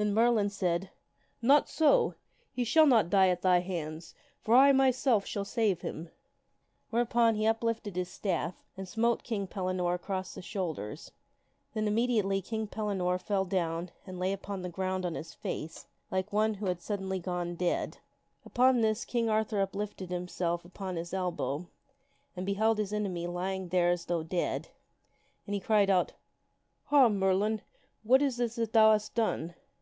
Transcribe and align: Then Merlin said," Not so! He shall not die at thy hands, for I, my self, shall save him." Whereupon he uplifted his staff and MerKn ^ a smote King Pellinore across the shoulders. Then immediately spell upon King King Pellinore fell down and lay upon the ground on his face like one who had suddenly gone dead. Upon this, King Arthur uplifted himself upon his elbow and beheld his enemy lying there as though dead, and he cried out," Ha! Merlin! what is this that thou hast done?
Then 0.00 0.14
Merlin 0.14 0.48
said," 0.48 0.88
Not 1.42 1.68
so! 1.68 2.14
He 2.50 2.64
shall 2.64 2.86
not 2.86 3.10
die 3.10 3.28
at 3.28 3.42
thy 3.42 3.58
hands, 3.60 4.14
for 4.40 4.54
I, 4.56 4.72
my 4.72 4.90
self, 4.90 5.26
shall 5.26 5.44
save 5.44 5.82
him." 5.82 6.08
Whereupon 6.88 7.34
he 7.34 7.46
uplifted 7.46 7.96
his 7.96 8.08
staff 8.08 8.54
and 8.78 8.86
MerKn 8.86 8.88
^ 8.88 8.92
a 8.92 8.92
smote 8.92 9.22
King 9.22 9.46
Pellinore 9.46 9.92
across 9.94 10.32
the 10.34 10.40
shoulders. 10.40 11.12
Then 11.74 11.86
immediately 11.86 12.40
spell 12.40 12.44
upon 12.44 12.48
King 12.48 12.60
King 12.60 12.68
Pellinore 12.68 13.18
fell 13.20 13.44
down 13.44 13.90
and 14.06 14.18
lay 14.18 14.32
upon 14.32 14.62
the 14.62 14.70
ground 14.70 15.04
on 15.04 15.14
his 15.14 15.34
face 15.34 15.86
like 16.10 16.32
one 16.32 16.54
who 16.54 16.64
had 16.68 16.80
suddenly 16.80 17.18
gone 17.18 17.54
dead. 17.54 17.98
Upon 18.46 18.80
this, 18.80 19.04
King 19.04 19.28
Arthur 19.28 19.60
uplifted 19.60 20.08
himself 20.08 20.64
upon 20.64 20.96
his 20.96 21.12
elbow 21.12 21.66
and 22.34 22.46
beheld 22.46 22.78
his 22.78 22.94
enemy 22.94 23.26
lying 23.26 23.68
there 23.68 23.90
as 23.90 24.06
though 24.06 24.22
dead, 24.22 24.68
and 25.46 25.52
he 25.52 25.60
cried 25.60 25.90
out," 25.90 26.12
Ha! 26.84 27.10
Merlin! 27.10 27.60
what 28.02 28.22
is 28.22 28.38
this 28.38 28.54
that 28.54 28.72
thou 28.72 28.92
hast 28.92 29.14
done? 29.14 29.52